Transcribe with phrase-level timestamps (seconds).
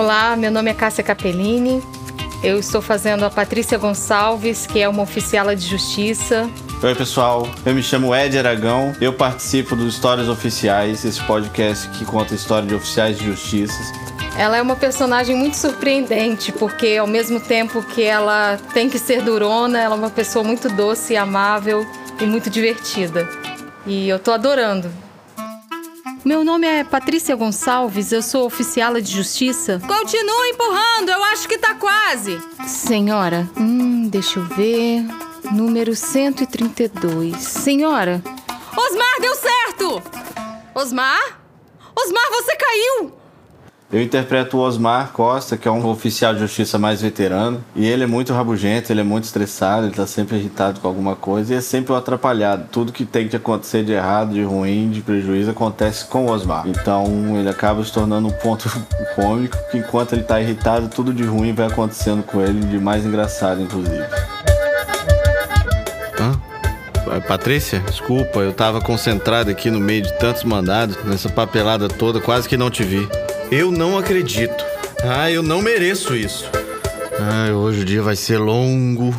[0.00, 1.82] Olá, meu nome é Cássia Capellini.
[2.42, 6.48] Eu estou fazendo a Patrícia Gonçalves, que é uma oficiala de justiça.
[6.82, 7.46] Oi, pessoal.
[7.66, 8.94] Eu me chamo Ed Aragão.
[8.98, 13.78] Eu participo do Histórias Oficiais, esse podcast que conta a história de oficiais de justiça.
[14.38, 19.20] Ela é uma personagem muito surpreendente, porque ao mesmo tempo que ela tem que ser
[19.20, 21.86] durona, ela é uma pessoa muito doce amável
[22.18, 23.28] e muito divertida.
[23.86, 24.90] E eu tô adorando.
[26.24, 29.80] Meu nome é Patrícia Gonçalves, eu sou oficiala de justiça.
[29.86, 32.38] Continua empurrando, eu acho que tá quase.
[32.66, 35.02] Senhora, hum, deixa eu ver.
[35.50, 37.36] Número 132.
[37.38, 38.22] Senhora.
[38.76, 40.02] Osmar, deu certo!
[40.74, 41.40] Osmar?
[41.96, 43.19] Osmar, você caiu!
[43.92, 48.04] Eu interpreto o Osmar Costa, que é um oficial de justiça mais veterano, e ele
[48.04, 51.56] é muito rabugento, ele é muito estressado, ele tá sempre irritado com alguma coisa e
[51.56, 52.68] é sempre o atrapalhado.
[52.70, 56.68] Tudo que tem que acontecer de errado, de ruim, de prejuízo acontece com o Osmar.
[56.68, 58.70] Então ele acaba se tornando um ponto
[59.16, 63.04] cômico, que enquanto ele tá irritado, tudo de ruim vai acontecendo com ele, de mais
[63.04, 64.04] engraçado, inclusive.
[66.20, 66.40] Hã?
[67.26, 72.48] Patrícia, desculpa, eu tava concentrado aqui no meio de tantos mandados, nessa papelada toda, quase
[72.48, 73.08] que não te vi.
[73.50, 74.64] Eu não acredito.
[75.02, 76.48] Ah, eu não mereço isso.
[77.18, 79.12] Ah, hoje o dia vai ser longo.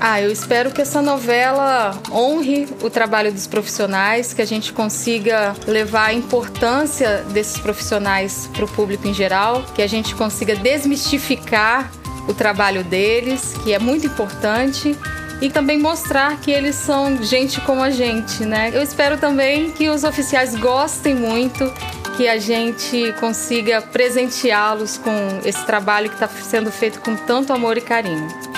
[0.00, 5.54] Ah, eu espero que essa novela honre o trabalho dos profissionais, que a gente consiga
[5.66, 11.92] levar a importância desses profissionais para o público em geral, que a gente consiga desmistificar
[12.26, 14.96] o trabalho deles, que é muito importante,
[15.40, 18.70] e também mostrar que eles são gente como a gente, né?
[18.72, 21.70] Eu espero também que os oficiais gostem muito
[22.16, 25.10] que a gente consiga presenteá-los com
[25.44, 28.55] esse trabalho que está sendo feito com tanto amor e carinho.